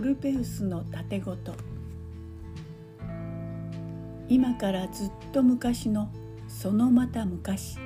[0.00, 1.52] オルペウスの盾ごと
[4.30, 6.10] 今からずっと昔の
[6.48, 7.76] そのまた昔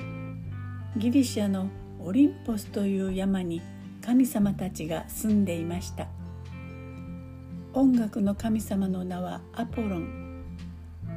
[0.97, 1.67] ギリシャの
[1.99, 3.61] オリンポスという山に
[4.01, 6.07] 神様たちが住んでいました。
[7.73, 10.45] 音楽の神様の名はアポロン。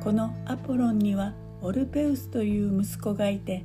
[0.04, 3.64] このアポロンにはオルペウスという息子がいて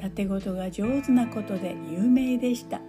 [0.00, 2.80] 盾事が上手なことで有名でした。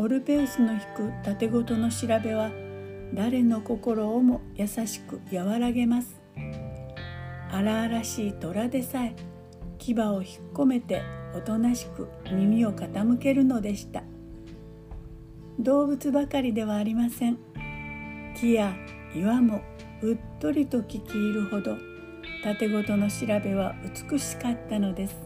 [0.00, 2.50] オルペウスの弾く盾事の調べは
[3.12, 6.22] 誰の心をも優しく和らげます。
[7.52, 9.14] 荒々しい虎でさえ
[9.76, 11.02] 牙を引っ込めて
[11.36, 14.02] おとなしく耳を傾けるのでした。
[15.58, 17.36] 動物ばかりではありません。
[18.40, 18.74] 木や
[19.14, 19.60] 岩も
[20.00, 21.76] うっとりと聞き入るほど
[22.42, 23.74] 盾事の調べは
[24.10, 25.16] 美しかったのです。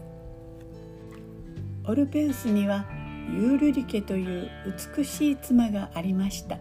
[1.85, 2.85] オルペウスには
[3.31, 4.49] ユールリケという
[4.95, 6.59] 美しい妻がありました。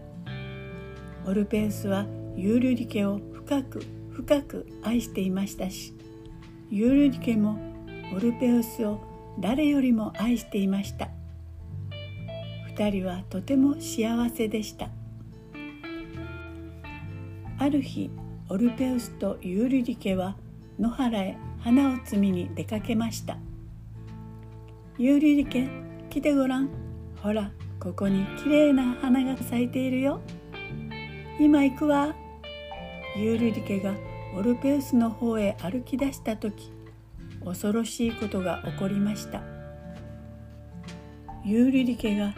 [1.27, 5.94] オルペウスはユールリケを深く深く愛していましたし
[6.70, 7.58] ユールリケも
[8.14, 9.00] オルペウスを
[9.39, 11.08] 誰よりも愛していました。
[12.69, 14.89] 二人はとても幸せでした。
[17.58, 18.11] ある日
[18.48, 20.36] オルペウスとユールリケは
[20.78, 23.39] 野原へ花を摘みに出かけました。
[24.98, 25.69] ユールリケ
[26.15, 26.69] 来てごらん。
[27.20, 30.20] ほらここにきれいな花が咲いているよ。
[31.41, 32.15] 今行くわ。
[33.17, 33.97] ユールリケが
[34.37, 36.70] オルペウスの方へ歩き出した時
[37.45, 39.42] 恐ろしいことが起こりました。
[41.45, 42.33] ユーリリケが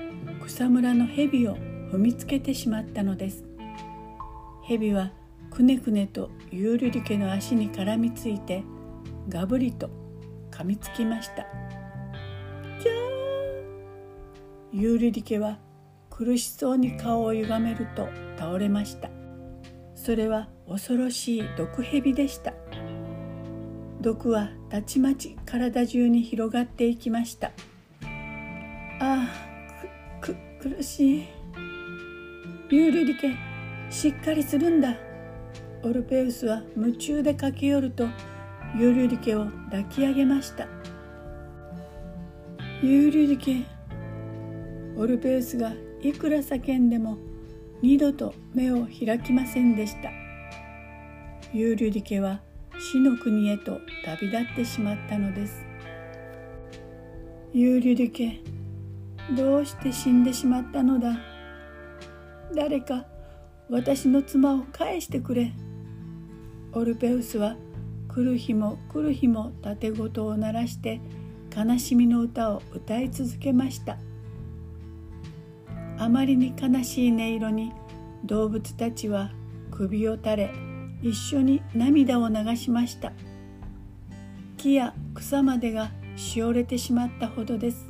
[0.47, 1.57] 草むらの蛇を
[1.93, 3.45] 踏みつけてしまったのです。
[4.65, 5.13] 蛇は
[5.51, 8.65] くねくねとユーリリケの足に絡みついて
[9.29, 9.91] ガブリと
[10.51, 11.47] 噛みつきました。
[14.79, 15.57] ユーリリケは
[16.11, 19.09] 苦しそうに顔をゆがめると倒れました。
[19.95, 22.53] それは恐ろしい毒蛇でした。
[24.03, 27.53] 毒はたちまち体中に広がっていきました。
[29.01, 31.25] ああくく苦しい。
[32.69, 33.35] ユーリリケ
[33.89, 34.95] しっかりするんだ。
[35.85, 38.09] オルペウスは夢中で駆け寄ると
[38.79, 40.69] ユーリリケを抱き上げました。
[42.83, 43.76] ユーリリケ
[44.97, 47.19] オルペウスがいくら叫んでも
[47.83, 50.11] 二度と目を開きませんでした。
[51.53, 52.41] ユーリュリケは
[52.79, 55.65] 死の国へと旅立ってしまったのです。
[57.53, 58.41] ユーリュリケ
[59.37, 61.19] どうして死んでしまったのだ？
[62.55, 63.05] 誰か
[63.69, 65.53] 私の妻を返してくれ。
[66.73, 67.57] オルペウスは
[68.09, 71.01] 来る日も来る日も盾事を鳴らして
[71.55, 73.99] 悲しみの歌を歌い続けました。
[76.07, 77.73] あまりに悲しい音色に
[78.23, 79.33] 動物たちは
[79.73, 80.55] 首を垂れ
[81.03, 83.13] 一緒に涙を流しました。
[84.57, 87.89] 木や草までがしおれてしまったほどです。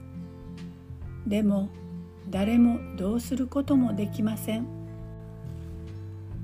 [1.27, 1.69] でも
[2.31, 4.67] 誰もどうすることもできません。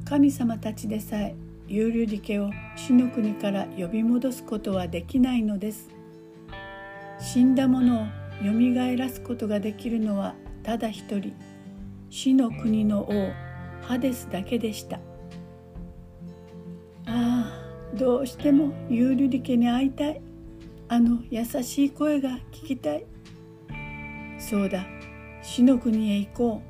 [0.04, 1.34] 神様たちでさえ
[1.68, 5.88] ユーリュリケを死の国から呼び戻すことはできないのです。
[7.18, 11.32] 死んだものをよみがえらすことができるのはただ一人。
[12.14, 13.32] 死の国の王
[13.80, 14.96] ハデスだけでした。
[14.96, 15.00] あ
[17.06, 20.20] あどうしてもユーリュリケに会いたい。
[20.88, 23.06] あの優しい声が聞きたい。
[24.38, 24.84] そうだ
[25.40, 26.62] 死の国へ行こ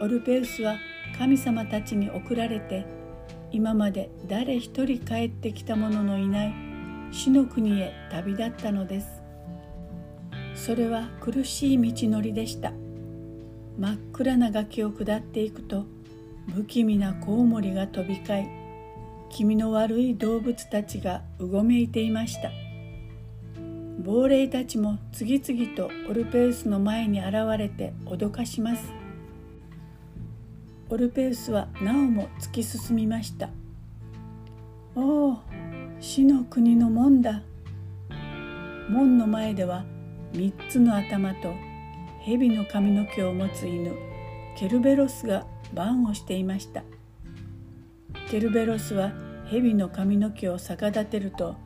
[0.00, 0.04] う。
[0.04, 0.78] オルペウスは
[1.16, 2.86] 神様たちに送られて
[3.52, 6.54] 今まで誰一人帰ってきた者のいない
[7.12, 9.22] 死の国へ旅立ったのです。
[10.56, 12.72] それは苦しい道のりでした。
[13.78, 15.84] 真っ暗な崖を下っていくと
[16.52, 18.48] 不気味なコウモリが飛び交い
[19.30, 22.50] 気味の悪い動物たちがうごめいていました。
[24.04, 28.92] 亡霊たちも次々とオルペウスの前に現れて脅かします。
[30.88, 33.50] オルペウスはなおも突き進みました。
[34.96, 35.38] おお
[36.00, 37.42] 死の国の門だ。
[38.88, 39.84] 門の前では
[40.32, 41.67] 三つの頭と
[42.20, 43.92] 蛇の髪の毛を持つ犬
[44.56, 46.82] ケルベロスが番をしていました。
[48.30, 49.12] ケルベロスは
[49.46, 51.56] 蛇の髪の毛を逆立てると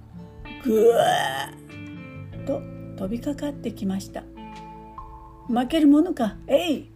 [0.64, 2.62] ぐわーと
[2.96, 4.24] 飛びかかってきました。
[5.48, 6.90] 負けるものかえい！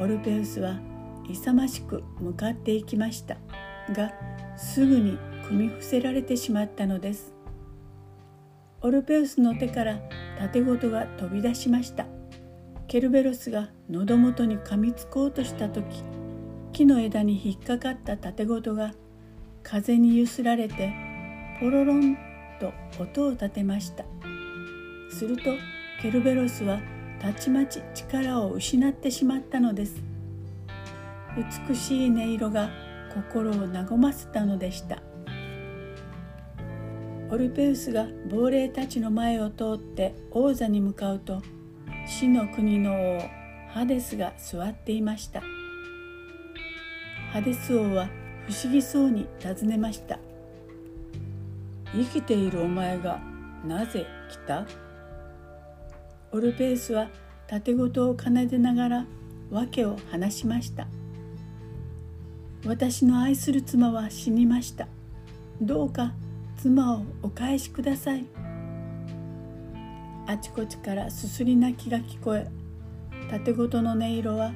[0.00, 0.80] オルペウスは
[1.28, 3.36] 勇ましく向かっていきました。
[3.90, 4.12] が
[4.56, 7.32] すぐに組み伏せられてしまったのです。
[8.80, 10.00] オルペウスの手から
[10.38, 12.06] 盾ごとが飛び出しました。
[12.88, 16.02] ケルベロスが喉元に噛みつこうとした時
[16.72, 18.92] 木の枝に引っかかった盾ごとが
[19.62, 20.92] 風にゆすられて
[21.60, 22.16] ポロロン
[22.60, 24.04] と音を立てました。
[25.10, 25.42] すると
[26.00, 26.80] ケルベロスは
[27.20, 30.02] たちまち力を失ってしまったのです。
[31.68, 32.70] 美しい音色が
[33.14, 35.02] 心を和ませたのでした。
[37.30, 41.40] オルペウスが亡霊たちの前を通って王座に向かうと
[42.06, 43.22] 死の国の王
[43.68, 45.42] ハデスが座っていました。
[47.32, 48.08] ハデス王は
[48.46, 50.18] 不思議そうに尋ねました。
[51.94, 53.20] 生きているお前が
[53.64, 54.66] なぜ来た？
[56.32, 57.08] オルペウスは
[57.46, 59.06] 盾事を奏でながら
[59.50, 60.86] 訳を話しました。
[62.64, 64.86] 私の愛する妻は死にました。
[65.60, 66.12] どうか
[66.58, 68.24] 妻をお返しください。
[70.32, 72.50] あちこちからすすり泣きが聞こえ
[73.30, 74.50] 盾ごとの音色は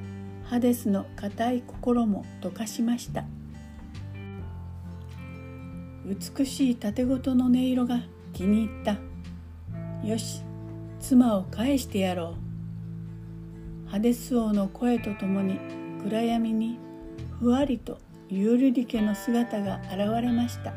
[0.45, 3.27] ハデスの固い心も溶かしました。
[6.07, 8.01] 美しい盾ごとの音色が
[8.33, 8.97] 気に入った。
[10.03, 10.41] よし
[10.99, 12.37] 妻を返してやろ
[13.87, 13.91] う。
[13.91, 15.61] ハデス王の声とともに
[16.05, 16.79] 暗闇に
[17.39, 17.99] ふわりと
[18.31, 20.73] ユールリケの姿が現れました。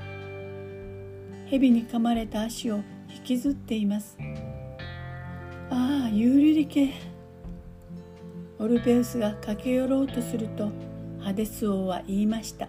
[1.46, 2.82] 蛇に噛まれた足を
[3.16, 4.18] 引きずっています。
[5.72, 6.94] ああユーリリケ
[8.58, 10.72] オルペウスが駆け寄ろうとすると
[11.20, 12.68] ハデス王は言いました。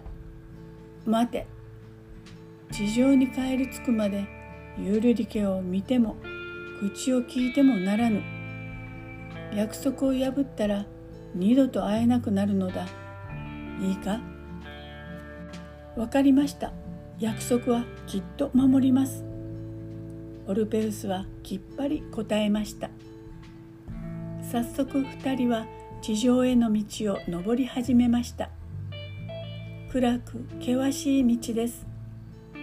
[1.05, 1.47] 待て
[2.71, 4.25] 地上に帰り着くまで
[4.77, 6.15] ユーリリケを見ても
[6.79, 8.21] 口を聞いてもならぬ。
[9.53, 10.85] 約束を破ったら
[11.35, 12.87] 二度と会えなくなるのだ。
[13.81, 14.21] いいか？
[15.97, 16.71] わかりました。
[17.19, 19.25] 約束はきっと守ります。
[20.51, 22.89] オルペウスはきっぱり答えました。
[24.51, 25.65] 早速二人は
[26.01, 28.49] 地上への道を登り始めました。
[29.93, 31.87] 暗く険しい道です。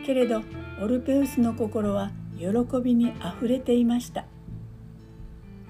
[0.05, 0.43] けれど
[0.83, 2.49] オルペウスの心は喜
[2.85, 4.27] びにあふれていました。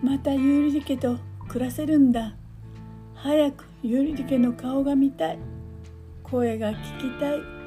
[0.02, 2.34] またユーリリ家と暮らせるんだ。
[3.14, 5.38] 早くユーリリ家の顔が見たい。
[6.24, 7.57] 声が聞きたい。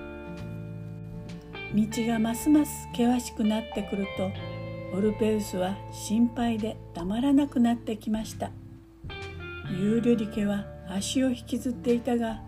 [1.73, 4.31] 道がますます険しくなってくると
[4.94, 8.51] オルペウスは心配でたまらなくなってきました。
[9.69, 12.41] ユーリュリ家は足を引きずっていたが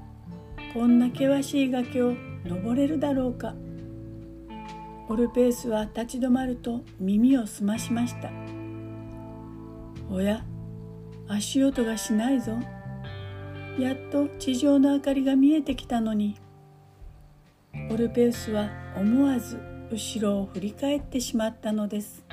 [0.74, 2.16] こんな険しい崖を
[2.46, 3.56] 登れるだろうか。
[5.08, 8.30] オルペウスは立ち止まると耳を澄ましました。
[10.12, 10.44] おや
[11.30, 12.58] 足音がしないぞ。
[13.80, 16.36] やっと地上の明かりが見えてきたのに
[17.90, 19.60] オルペウスは思わず
[19.92, 22.24] 後ろを振り返ってしまったのです。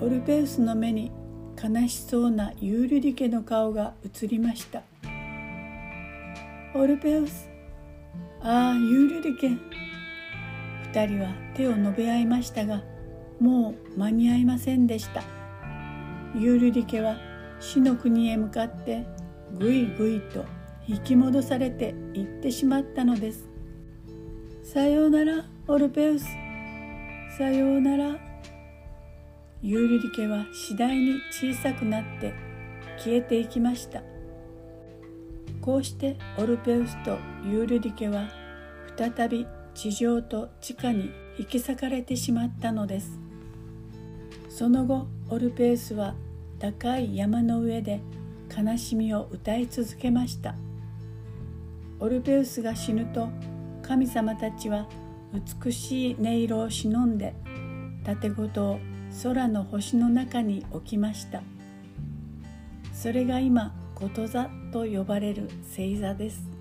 [0.00, 1.12] オルペウスの目に
[1.62, 4.82] 悲しそうなユーリリ家の顔が映りました。
[6.74, 7.50] オルペウス
[8.40, 9.50] ああユーリリ家
[10.92, 12.82] 二人は手を伸べ合いましたが
[13.38, 15.22] もう間に合いませんでした。
[16.34, 17.16] ユーリリ家は
[17.60, 19.06] 死の国へ向かって
[19.58, 20.44] ぐいぐいと
[20.88, 23.53] 引き戻されていってしまったのです。
[24.64, 26.24] さようならオルペウス。
[27.36, 28.16] さようなら。
[29.60, 32.32] ユーリリ家は次第に小さくなって
[32.96, 34.02] 消えていきました。
[35.60, 38.30] こうしてオルペウスとユーリリ家は
[38.96, 43.20] 再び地上と地下に引き裂かれてしまったのです。
[44.48, 46.14] その後オルペウスは
[46.58, 48.00] 高い山の上で
[48.50, 50.54] 悲しみを歌い続けました。
[52.00, 53.28] オルペウスが死ぬと
[53.86, 54.88] 神様たちは
[55.62, 57.34] 美しい音色を忍んで
[58.04, 58.80] 盾ごとを
[59.22, 61.42] 空の星の中に置きました。
[62.92, 66.53] それが今こと座と呼ばれる星座です。